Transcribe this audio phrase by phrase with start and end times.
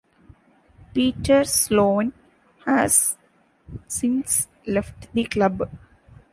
[0.95, 2.11] Peter Sloane
[2.65, 3.15] has
[3.87, 5.69] since left the club.